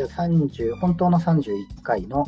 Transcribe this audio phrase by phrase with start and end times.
[0.00, 2.26] では30本当の31回の、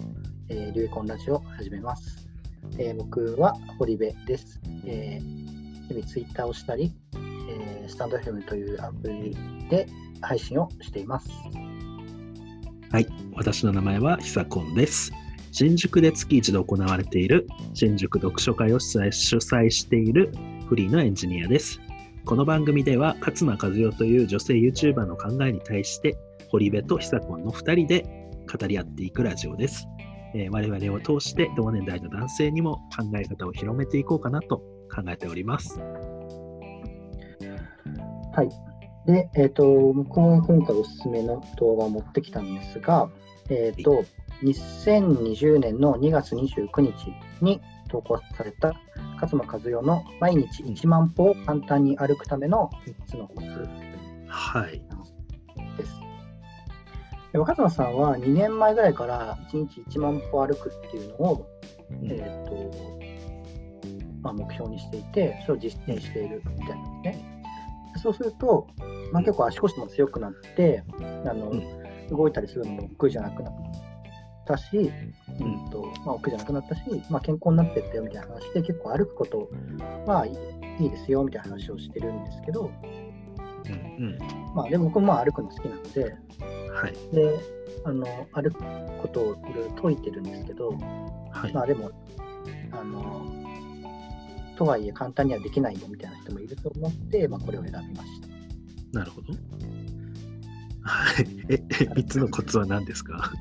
[0.51, 2.29] えー、流コンラジオを始めます。
[2.77, 4.61] えー僕は堀部です。
[4.85, 9.35] えー日々ツイッターをしたり、えースタンド FM というアプリ
[9.71, 9.87] で
[10.21, 11.31] 配信をしています。
[12.91, 13.07] はい、
[13.37, 15.11] 私の名前はひさこんです。
[15.51, 20.31] 新宿で月一度行われている新宿読書会を主催主催している
[20.69, 21.81] フリーのエンジニアです。
[22.27, 26.19] この番組では勝間和代という女性 YouTuber の考えに対して
[26.53, 28.05] 堀部とひさこんの2人で
[28.47, 29.89] 語り合っていくラジオです。
[30.35, 34.59] えー我々を通して同年代の男性にも考え方を広めていこうかなと
[34.95, 35.81] 考えております。
[38.35, 38.51] はい。
[39.11, 43.09] で、えっ、と、僕は今回おすすめの動画を持ってきたんですが、
[43.49, 44.05] えっ、と、
[44.43, 48.75] 2020年の2月29日に投稿された
[49.19, 53.67] 勝間和代の毎日1万歩を簡単に歩くための3つのコツ
[54.29, 54.83] はい。
[57.33, 57.39] です。
[57.39, 61.47] で勝間さんは2年前ぐらいから1日1万歩歩くっていうのを、
[62.05, 62.71] えっ、と、
[64.23, 67.43] まあ、目標にしていて、それを実践しているみたいなんですね。
[68.03, 68.69] そうすると、
[69.13, 70.85] まあ、結構足腰も強くなって、
[71.27, 71.83] あのうん。
[72.11, 73.55] 動いたりするのも億劫じゃなくなっ
[74.47, 74.93] たし、
[75.41, 75.71] うん。
[75.71, 79.49] とまあ、億劫じゃなくなったし、まあ、健康になってったよみたいな話で、結構歩くこと
[80.07, 82.71] はいいですよみたいな話をしてるんですけど、
[83.67, 83.73] うん。
[83.73, 83.77] う
[84.09, 84.19] ん。
[84.55, 86.17] まあ、でも僕もまあ歩くの好きなので、
[86.73, 86.93] はい。
[87.15, 87.39] で
[87.85, 88.59] あの歩く
[89.01, 90.71] ことをいろいろ解いてるんですけど、
[91.33, 91.53] はい。
[91.53, 91.91] まあでも、
[92.71, 93.33] あの、
[94.57, 98.99] とはいえ簡単にはできないよみたいな人もいると思って、まあ、これを選びました。
[98.99, 99.33] なるほど。
[100.85, 101.27] はい。
[101.49, 103.33] え、3つのコツは何ですか？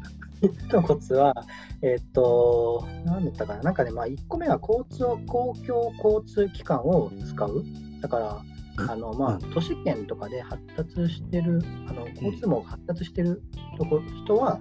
[0.71, 1.35] のコツは、
[1.83, 7.63] えっと、何だったかな、なんかね、まあ、1個目は交通公共交通機関を使う。
[8.01, 8.41] だから、
[8.89, 13.41] あのまあ、都市圏とかで発達してる、あの交通網が発達してる
[13.77, 14.59] とこ人は、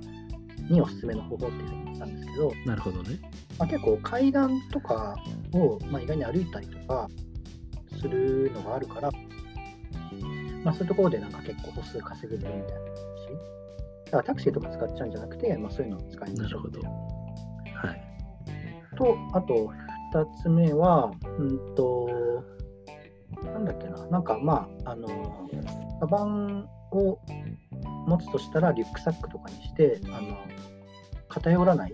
[0.69, 3.19] におすすめの方法っていうふうに言ってたんですけど、なるほどね。
[3.59, 5.17] まあ、結構階段とか
[5.53, 7.09] を、まあ、意外に歩いたりとか
[8.01, 9.11] するのがあるから、
[10.65, 12.91] まあ、そういうところでなんか結構歩数稼げるみたいな話。
[14.07, 16.91] だからタクシーとか使っちゃうんじゃなくて、まあ、そういうのを使いましょうみたいな。
[16.91, 18.11] はい。
[18.97, 19.55] と、あと
[20.15, 22.09] 2つ目は、うんと、
[23.45, 25.09] なんだっけな、なんかまあ、あの、
[26.01, 27.19] カバンを
[28.07, 30.37] 持つとしたらリュックサックとかにして、あの
[31.29, 31.93] 偏らない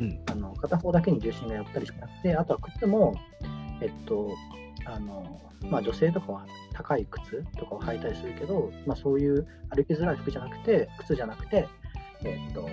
[0.00, 0.20] うん。
[0.26, 3.14] あの片方だけに重心が寄ったりしなくて、あとは靴も、
[3.80, 4.30] えっと、
[4.84, 5.40] あの
[5.70, 11.68] まあ、女性とかは高い靴とかを履いたりするけど、まあ、そういう歩きづらい服じゃなくて、靴じゃなくて、
[12.24, 12.68] えっと、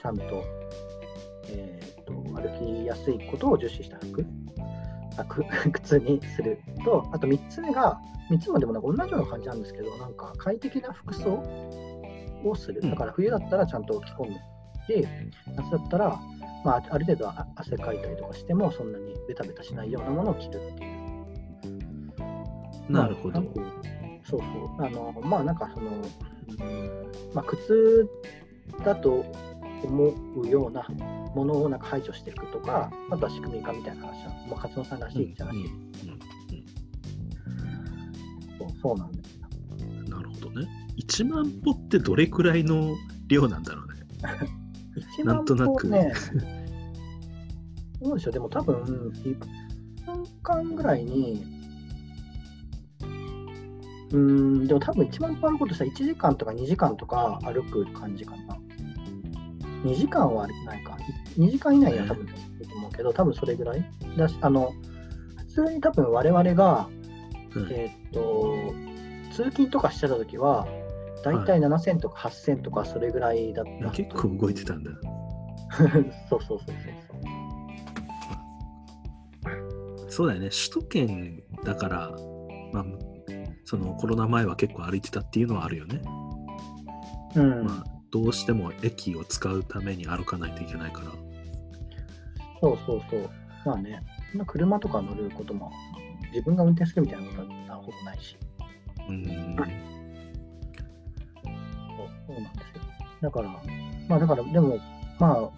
[0.00, 0.44] ちゃんと、
[1.48, 4.24] えっと、歩きやすいことを重視した服、
[5.16, 8.00] あく 靴にすると、あと3つ目が、
[8.30, 11.42] 3つもでもなんか同じような感じなんですけど、なんか快適な服装
[12.44, 12.80] をする。
[12.80, 14.34] だから冬だったらちゃんと着込む
[14.86, 15.06] し、
[15.56, 16.20] 夏だったら、
[16.64, 21.02] まあ、ある程度あ汗かいたりとかしても、そんなにベタベタしないようなものを着るっていう。
[22.88, 23.40] なるほど
[24.24, 24.46] そうそ
[24.78, 24.84] う。
[24.84, 28.08] あの、まあ、なんかその、うんまあ、靴
[28.84, 29.24] だと
[29.86, 30.86] 思うような
[31.34, 35.92] ものをなんか排除していくとか、あとは仕組み化みたいな話は、まあ、勝野さんらしいじゃない、うん
[38.58, 39.40] そうそうなんです
[40.08, 40.68] なるほどね。
[40.96, 43.94] 1万歩ってどれくらいの量なんだろうね。
[45.18, 45.96] 一なんとなくど
[48.12, 49.36] うでしょう、でも多分、1
[50.04, 51.44] 分間ぐらいに、
[54.10, 58.58] うーん、でも多分1万歩歩くとしたら1時間とか2時間とか歩く感じかな。
[59.84, 60.96] 2時間はないか。
[61.38, 63.84] 2時間以内には多分できると思うけど、多分それぐらい。
[64.16, 64.72] だし、あの、
[65.36, 66.88] 普通に多分我々が、
[67.54, 68.74] うんえーっと、
[69.32, 70.66] 通勤とかしてた時は、
[71.24, 73.90] だいたい7000とか8000とかそれぐらいだった。
[73.90, 74.90] 結構動いてたんだ。
[76.28, 76.76] そうそうそうそう
[77.08, 77.18] そ
[80.08, 80.10] う。
[80.10, 80.50] そうだよね。
[80.50, 82.10] 首都圏だから、
[82.72, 82.84] まあ、
[83.64, 86.02] そのコロナ前は結構歩いてたっていうのはあるよね。
[87.34, 91.06] うん、まあ、どうしても駅を使うために歩かないといけないから。
[92.60, 93.30] そうそうそう。
[93.64, 94.02] まあね、
[94.46, 95.72] 車とか乗ることも、
[96.30, 97.40] 自分が運転するみたいなこと
[97.72, 98.36] はほぼないし、
[99.08, 99.56] うーん。
[99.56, 99.66] そう
[102.26, 102.82] そうなんですよ。
[103.22, 103.48] だから、
[104.08, 104.78] まあだから、でも、
[105.18, 105.50] まあ、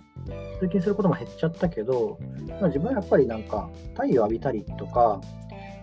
[0.60, 2.18] 通勤することも減っちゃったけど、
[2.60, 5.20] まあ、自分はやっぱりなんか、太陽浴びたりとか、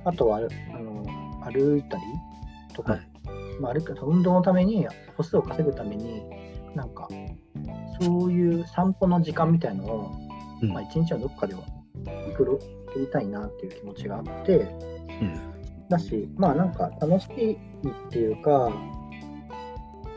[0.05, 0.41] あとはあ
[0.79, 1.03] の
[1.43, 2.03] 歩いたり
[2.73, 3.01] とか、はい。
[3.59, 4.87] まあ、歩く運動のために、
[5.17, 6.23] 歩数を稼ぐために、
[6.75, 7.07] なんか、
[7.99, 10.11] そういう散歩の時間みたいのを、
[10.61, 10.69] うん。
[10.69, 11.61] まあ、一日はどっかでは
[12.31, 12.59] 作
[12.95, 14.57] りたいなっていう気持ちがあって、
[15.21, 15.51] うん。
[15.89, 17.57] だし、まあなんか楽しいっ
[18.09, 18.71] ていうか、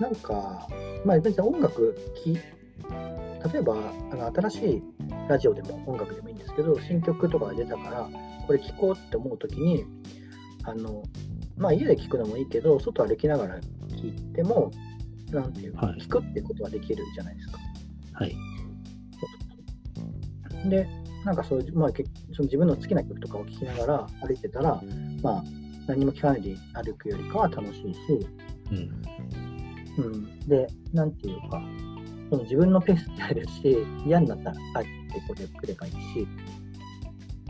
[0.00, 0.66] なんか、
[1.04, 3.76] まあ、別に音楽き、例えば
[4.10, 4.82] あの新しい
[5.28, 8.08] ラジオでも音楽でもいいんですけど、新曲とかが出たから、
[8.46, 9.84] これ聴こうって思うときに、
[10.64, 11.02] あの
[11.56, 13.66] まあ、家で聴くのもいいけど、外歩きながら聴
[14.08, 14.70] いても、
[15.34, 17.58] なんていうか、はい聴くってことはできるじゃないですか。
[18.12, 18.36] はい。
[20.68, 20.88] で、
[21.24, 24.80] なんかそうまあ、けその自分の好きな曲とかを聴きながら歩いてたら、
[25.22, 25.44] まあ、
[25.86, 27.98] 何も聞かないで歩くよりかは楽しいし、
[28.70, 29.02] うん。
[29.96, 31.62] うん、で、なんていうか、
[32.30, 33.76] その自分のペースでやるし、
[34.06, 36.28] 嫌になったら帰ってこれくればいいし、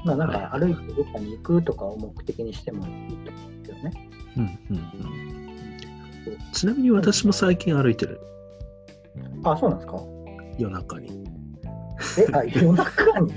[0.05, 4.11] まあなんかはい歩いてどっかに行くとかを目的にしてもいいと思うんですけどね。
[4.37, 4.59] うん。
[4.71, 4.77] うん。
[4.77, 5.44] うん。
[6.53, 8.21] ちなみに私も最近歩いてる。
[9.45, 9.99] あ、そうなんですか？
[10.59, 11.25] 夜中に。
[12.19, 13.35] え、あ、夜中に？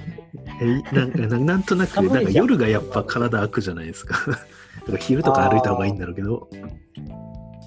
[0.62, 4.18] えなんかななんとなくなんか夜がやっぱ体開くじゃないですか。
[4.32, 6.50] だから昼とか歩いた方がいいんだろうけど、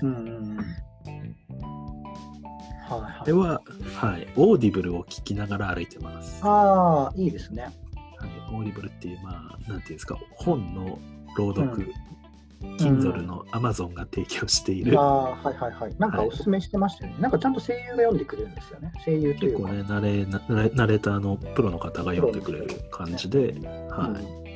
[0.02, 0.56] うん。
[2.88, 3.26] はいはい。
[3.26, 3.62] では、
[3.96, 6.43] はい、オーディブルを聞きながら歩いてます。
[6.44, 7.69] はああ、いいですね。
[8.52, 10.99] い、オーディブルっていう、まあ、なんていうんですか、本の
[11.37, 11.94] 朗読、うん
[12.60, 15.94] Kindle の Amazon が提供している、ああ、はいはいはい。
[15.98, 17.18] なんかおすすめしてましたよね。
[17.20, 18.92] なんかちゃんと声優が読んでくれるんですよね。
[19.04, 19.72] 声優というか。
[19.72, 23.54] 結構ねナレナナレ、ナレーターのプロの方が読んでくれる感じで、
[23.88, 24.50] はい。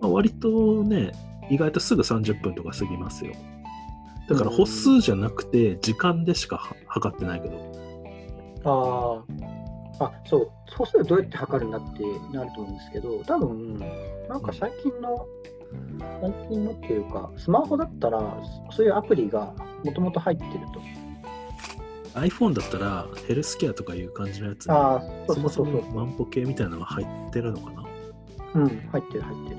[0.00, 1.12] まあ、割とね、
[1.50, 3.32] 意外とすぐ30分とか過ぎますよ。
[4.28, 9.22] だから歩数じゃなくて、時間でしかは測ってないけど、
[9.98, 12.02] ああ、あ、そう、そうするとどうやって測るんだって
[12.36, 13.78] なると思うんですけど、多分
[14.28, 15.26] なんか最近の、
[16.20, 18.20] 最近のっていうか、スマホだったら、
[18.70, 19.54] そういうアプリが
[19.84, 20.80] もともと入ってると。
[22.18, 27.82] iPhone だったらヘルスケアとかいう感じのやつにああ、そそうもそうそうそうも万歩計みたいなのが入ってるのかな？
[28.52, 28.62] そう。
[28.62, 29.56] うん、入ってる入ってる。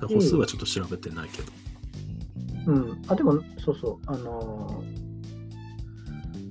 [0.00, 1.52] だから歩数はちょっと調べてないけど。
[2.66, 4.82] うん、あ、でも、そうそう、あの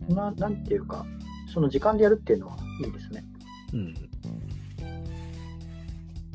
[0.07, 1.05] ーな、なんていうか、
[1.51, 3.25] その時間でやるっていうのはいいですね。
[3.73, 3.95] うん。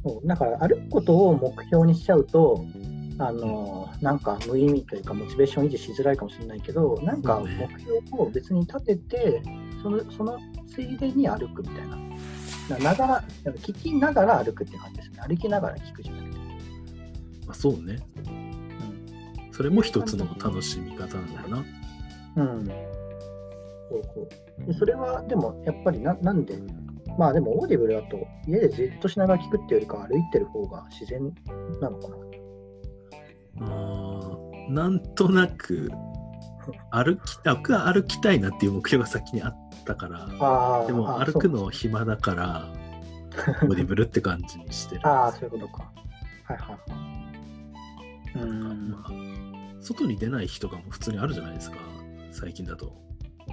[0.02, 2.64] そうだから歩くことを目標にしちゃうと、
[3.18, 7.48] あのなんか無意味というか、モチベーション維持しづらいかもしれないけど、なんか目
[7.80, 9.42] 標を別に立てて、
[9.82, 11.98] そのそのついでに歩くみたいな。
[12.68, 13.24] なながら
[13.54, 15.20] 聞きながら歩くっていう感じですね。
[15.26, 16.36] 歩きながら聞くじゃなくて。
[17.46, 17.98] まあ、そうね。
[19.52, 21.64] それも一つの楽しみ方なのかな。
[22.36, 22.66] うん。
[22.66, 22.72] そ
[23.96, 26.58] うそうでそれはでもやっぱりななんで、
[27.18, 31.34] まあでもオーディブルだと家でじっとしながら聞くっていうよりかは歩いてる方が自然
[31.80, 32.16] なのかな。
[33.60, 35.90] あーなんとなく
[36.92, 42.68] 歩きあ僕は歩きたいなっていう目標が先にあったからでもあ歩くの暇だから
[43.62, 45.90] オーディブルって感じにしてる ああ、そういうことか。
[46.44, 46.78] はいはいは
[48.36, 48.38] い。
[48.38, 48.90] うーん。
[48.90, 49.10] まあ、
[49.80, 51.78] 外に出ない日とかも普通にあるじゃないですか
[52.30, 52.92] 最近だと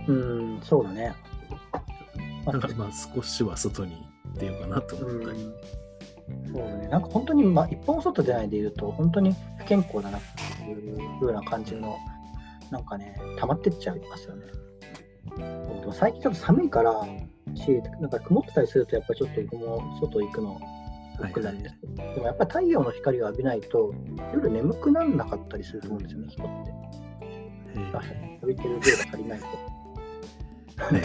[0.08, 1.16] うーん、そうだね。
[2.46, 3.98] まあだからまあ少しは外に
[4.38, 5.50] 出ようかなとうん思ったり、
[6.52, 6.88] そうだね。
[6.88, 10.22] なんか本当に、まあ、一本外出ないで言うと、本当に不健康だなっ
[10.58, 11.98] ていう風な感じの、
[12.72, 14.46] なんかね、溜まってっちゃいますよね。
[15.38, 17.06] でも最近ちょっと寒いから
[17.56, 20.64] し、なんか曇ってたりすると、やっぱりちょっと僕も外行くのはい
[21.32, 23.94] 億劫なんですけど、でもやっぱり太陽の光を浴びないと、
[24.34, 26.74] 夜眠くならなかったりすると思うんですよね、人って。
[27.76, 29.46] えー浴びてる量が足りないと。
[30.94, 31.02] ね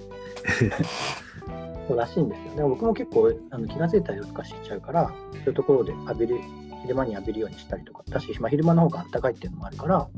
[1.96, 2.56] らしいんですよ。
[2.56, 6.38] でも僕も結構あの気が付いたりとかしちゃうから、そういうところで浴びる、
[6.82, 10.08] 昼間に浴びるようにしたりとか、だし、まあ、昼間の方が暖かいっていうのもあるから、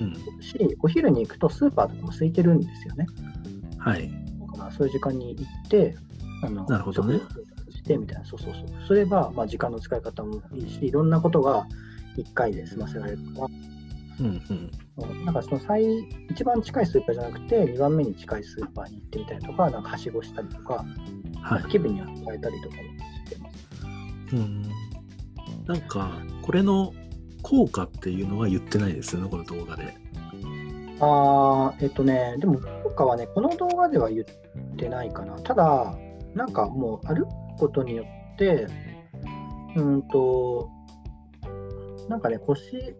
[0.00, 3.06] うんし、お昼に行くとスーパーとかも空いてるんですよね。
[3.78, 4.10] はい
[4.52, 5.96] だからそういう時間に行って、
[6.42, 7.20] あのなるほどね
[7.70, 8.66] してみたいな、そうそうそう。
[8.86, 11.66] それば、まあ、時間の使い方もいいし、いろんなことが
[12.16, 13.48] 1回で済ませられるから、
[14.20, 14.70] うんうん
[15.08, 15.84] うんなんかその最
[16.30, 20.84] 一番近いスーパーじゃなくて、2番目に近いスーパーに行ってみたりとか、なんかはしごしたりとか、
[21.42, 22.82] はい気分には変えたりとかも
[23.26, 24.36] してます。
[24.36, 24.62] うん
[25.66, 26.92] なんかこれの
[27.42, 29.94] 効果っていうのは言ってないですよねこの動画で
[31.00, 35.38] あーえっとね、でも、効果はね、この動画では言ってないかな。
[35.40, 35.94] ただ、
[36.34, 38.04] なんかもう歩くことによ
[38.34, 38.66] って、
[39.76, 40.70] うんと、
[42.08, 42.96] なんかね、腰、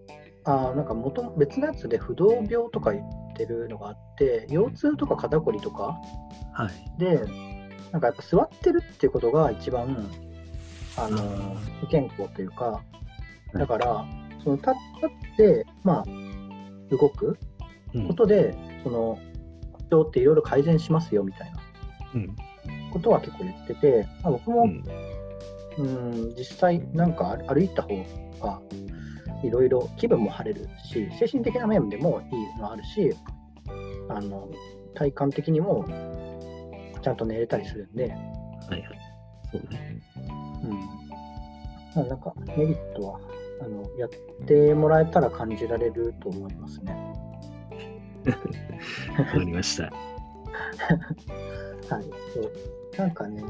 [0.47, 5.97] あーなんか元別のやつで不動病とか言ってるのがあって、腰痛とか肩こりとか
[6.53, 7.01] はい。
[7.01, 7.25] で、
[7.93, 10.09] なんかやっぱ座ってるっていうことが一番、
[10.97, 12.83] あのあ不健康というか、
[13.55, 13.59] い。
[13.59, 14.07] だから、
[14.45, 16.05] その立立って、まあ、
[16.91, 17.39] 動く
[17.93, 18.07] うん。
[18.09, 19.19] ことで、その、
[19.87, 21.59] 人っていろいろ改善しますよみたいな
[22.15, 22.37] うん。
[22.93, 24.85] ことは結構言ってて、まあ、僕も、うん。
[25.79, 27.89] うん、実際なんか歩歩いた方
[28.41, 28.61] が
[29.47, 32.25] いろいろ気分も晴れるし、精神的な面でもい
[32.59, 33.15] いのあるし、
[34.09, 34.49] あの
[34.95, 35.85] 体感的にも
[37.03, 38.83] ちゃんと寝れたりするんで、はいはい。
[39.53, 40.03] そうね。
[40.65, 40.71] うん、
[41.95, 43.21] まあなんかメリットは
[43.61, 46.97] あのやってもらえたら感じられると思いますね。
[49.19, 49.85] わかりました。
[51.95, 53.43] はい、そうなんかね、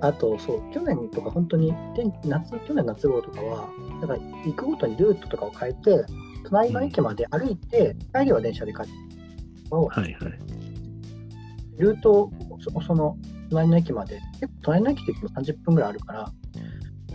[0.00, 3.68] あとそう、去年とか本当に天夏、去年夏号とかは、
[4.00, 6.04] なんか行くごとにルートとかを変えて、
[6.44, 8.90] 隣の駅まで歩いて、帰りは電車で帰って、
[9.70, 10.32] をはいはい。
[11.78, 13.18] ルートをそその
[13.50, 16.32] 隣の駅まで、結構隣の駅って言っても30分ぐらいあるから、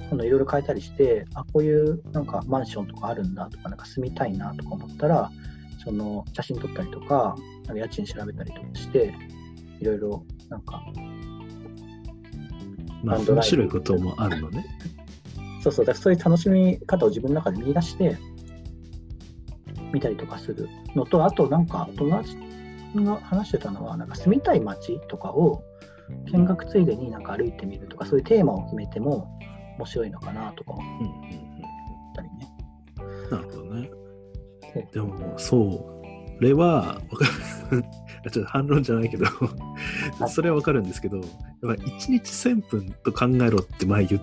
[0.09, 5.31] そのいろいろ変えたりして、あ、こういうなんかマンションとかあるんだとか、なんか住みたいなとか思ったら、
[5.83, 7.35] その写真撮ったりとか、
[7.65, 9.13] なんか家賃調べたりとかして、
[9.79, 10.83] いろいろなんか、
[13.03, 14.65] まあ、面白いこともあるのね。
[15.61, 18.17] そうそう、だそういう楽しみ方を自分の中で見出して、
[19.93, 22.37] 見たりとかするのと、あとなんか友達
[22.95, 25.63] が話してたのは、なんか住みたい街とかを
[26.33, 29.29] 見学ついでになんか歩いてみるとか、そういうテーマを決めても
[29.77, 30.85] 面白いのかなとか思っ
[32.15, 32.53] たりね。
[32.99, 33.29] うん。
[33.29, 33.91] なるほどね。
[34.93, 36.01] でも、そう。
[36.37, 36.99] それは、
[38.31, 39.25] ちょっと反論じゃないけど、
[40.27, 41.27] それはわかるんですけど、やっ
[41.61, 44.21] ぱ1日1000分と考えろって前言っ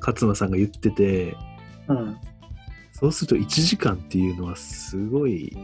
[0.00, 1.36] 勝間さんが言ってて、
[1.88, 2.16] うん。
[2.92, 5.56] そうすると1時間っていうのはすごい、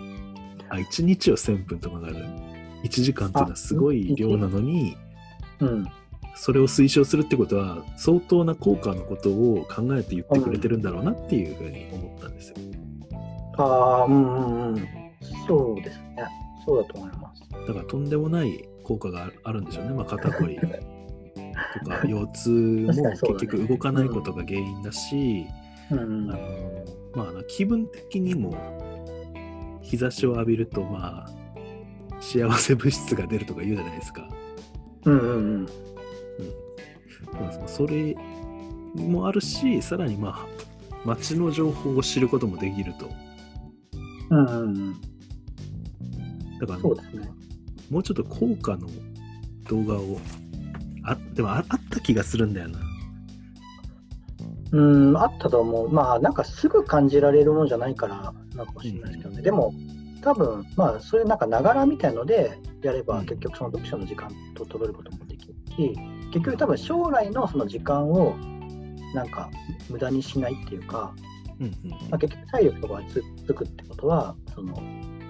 [0.68, 2.16] あ、1日を1000分と考える。
[2.85, 4.97] 1時間っていうのはすごい量なのに、
[5.61, 5.87] うん。
[6.35, 12.56] それを推奨するってことは、相当な効果のことを考えて言ってくれてるんだろうなっていうふうに思ったんですよ。
[13.59, 14.88] ああ、うんうんうん。
[15.47, 16.25] そうですね。
[16.64, 17.42] そうだと思います。
[17.66, 19.90] だからとんでもない効果があるんでしょうね。
[19.92, 25.47] まあ、肩こりとか 腰痛も結局動かないことが原因だし、
[25.90, 26.38] うんうんあの
[27.14, 28.54] まあ気分的にも
[29.83, 31.31] 日差しを浴びると、まあ、
[32.21, 34.26] 幸せ物質が出るとか言うじゃないですか。
[35.04, 35.66] うんうんうん。
[37.35, 38.16] まあ、それ
[38.95, 40.47] もあるし、さらにまあ、
[41.04, 43.11] 街の情報を知ることもできると。
[44.31, 45.00] うんうんうん。
[46.62, 47.28] だから、そうですね。
[47.90, 48.87] もうちょっと効果の
[49.69, 50.19] 動画を、
[51.04, 52.78] あでもああった気がするんだよな。
[54.71, 54.81] う
[55.12, 55.92] ん、あったと思う。
[55.92, 59.42] まあ、なんかすぐ感じられるものじゃないからなのかもしれないですけどね。
[59.42, 59.75] でも、
[60.23, 65.97] 多分まあ、そういうなんかながらみたいのでやれば、うん結局その読書の時間と取れることもできるし、
[66.33, 68.37] 結局多分将来のその時間を
[69.14, 69.50] なんか
[69.90, 71.12] 無駄にしないっていうか、
[71.59, 74.81] うんうんまあ、結局体力とかがつつくってことは、その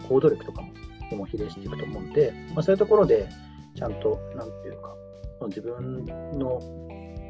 [0.09, 0.69] 行動力とかも
[1.13, 3.29] にも比例していくと思うんで、まあ、そういうところで
[3.75, 4.97] ちゃんと、なんていうか、
[5.49, 6.05] 自分
[6.39, 6.61] の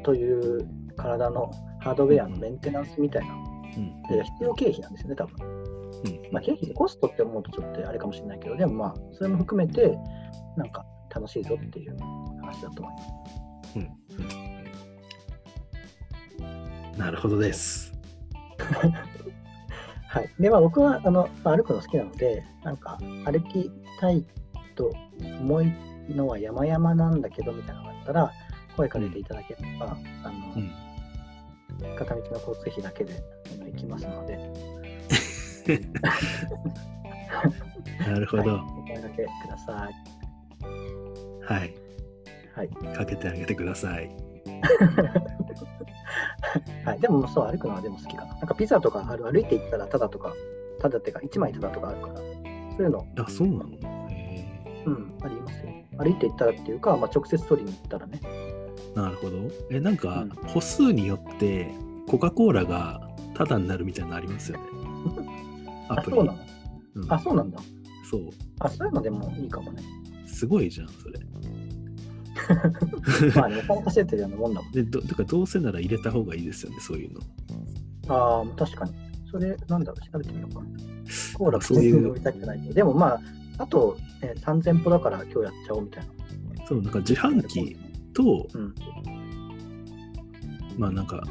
[0.03, 3.37] という体のハードウェアのメンテナンスみたいな、う
[3.79, 5.47] んで必要経費なんですよね、多分。
[5.47, 9.97] うんまあ、経費でコストって思うとちょっとあれかもしれないけど、でもまあ、それも含めて、
[10.57, 11.97] なんか楽しいぞっていう
[12.41, 13.77] 話だと思います。
[13.77, 14.63] うん
[16.97, 17.91] なるほどです。
[20.13, 20.29] はい。
[20.39, 24.23] で、まあ、僕はあのまあ歩くの好きなので、なんか歩きたい
[24.75, 25.73] と思い
[26.07, 28.31] のは山々なんだけどみたいなのがあったら、
[28.77, 30.71] 声かけていただければ、あのうん
[31.97, 33.23] 片道の交通費だけで
[33.65, 34.37] 行きますので、
[38.07, 38.43] なるほど。
[38.43, 39.93] はい、お声掛けください。
[41.43, 41.73] はい。
[42.55, 42.69] はい。
[42.95, 44.15] かけてあげてください。
[46.85, 48.33] はい、でもそう歩くのはでも好きかな。
[48.35, 50.33] なんかピザとかある歩いて行ったらただとか、
[50.79, 52.23] ただっていうか1枚ただとかあるから、そ
[52.79, 53.69] ういうの、あ、そうなの
[54.09, 55.71] へうん、ありますよ。
[55.97, 58.19] 歩いて行ったらっていうか、まあ、直接取りに行ったらね。
[58.23, 59.37] えなるほど。
[59.71, 61.71] え、なんかうん、歩数によって、
[62.07, 64.63] コカ・コーラがタダになるみたいなのありますよね。
[65.89, 66.15] アあ、プリ。
[66.17, 66.39] そうなの？
[66.95, 67.59] うんあ、そうなんだ。
[68.09, 68.21] そう。
[68.59, 69.81] あ、そういうのでもいいかもね。
[70.27, 71.19] すごいじゃん、それ。
[73.35, 74.71] まあね、お金稼いでるようなもんだもん。
[74.71, 77.19] で、ど、だからどうせなら入れた方がいいですよね、そういうの。
[78.07, 78.91] ああ、確かに。
[79.31, 80.67] それ、なんだろう、調べてみようかな。
[81.33, 82.73] コーラそういう飲みたくないけど。
[82.73, 83.21] でもまあ、
[83.57, 86.65] あと、ね、3000歩だから今日やっちゃおうみたいな。
[86.67, 87.75] そう、なんか自販機
[88.13, 88.75] と、うん。
[90.77, 91.23] まあなんか、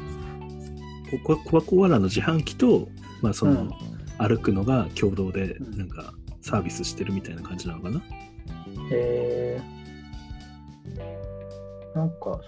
[1.25, 2.87] コカコカ・コーラの自販機と、
[3.21, 3.69] まあその、うん
[4.19, 8.01] 歩くのが共同で、うんなんか、サービスしてるみたいな感じなのかな。
[8.91, 9.72] えー、
[11.95, 12.39] なんか、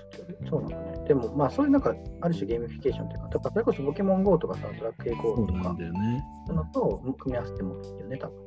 [0.49, 1.07] そうなんだね。
[1.07, 6.23] でも、まあ、そういうなんか、ある種ゲーミフィケーションっていうか、だからそれこそポケモン GO とかさ、ドラクエ GO とかそうね。
[6.47, 8.37] のと組み合わせてもいいよね、多分。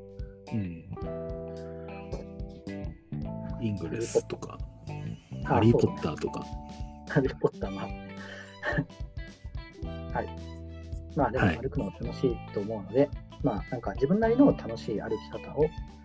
[0.52, 0.85] うん。
[3.61, 4.59] イングレスとか、
[5.45, 6.45] あハリー・ポッターとか。
[7.09, 7.95] ハリー・ポッターもあって。
[10.14, 10.28] はい。
[11.17, 13.11] まあでもはい歩くのも楽しいと思うので、
[13.43, 15.64] まあなんか自分なりの楽しい歩き方を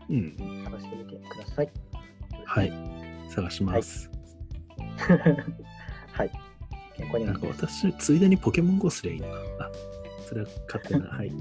[0.09, 0.35] うん。
[0.65, 1.69] 探してみてください。
[2.45, 2.73] はい。
[3.29, 4.07] 探します。
[4.07, 4.12] はい。
[6.95, 7.47] 健康になんか。
[7.47, 9.33] 私、ついでにポケモン GO すりゃいいのか。
[9.59, 9.71] あ、
[10.27, 11.07] それは勝手な。
[11.07, 11.29] はい。
[11.29, 11.39] はい。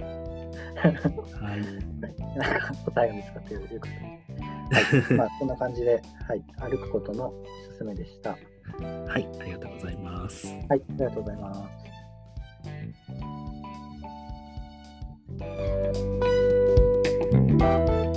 [0.82, 1.62] はい、
[2.36, 4.00] なんか答えが見つかっているということで。
[4.00, 5.18] はい。
[5.18, 6.42] まあこんな感じで、はい。
[6.58, 8.30] 歩くことのおすすめでした。
[8.30, 8.36] は
[9.08, 9.28] はい。
[9.40, 10.46] ありがとうございます。
[10.48, 10.50] い。
[10.68, 11.54] ありがとうございま
[18.08, 18.11] す。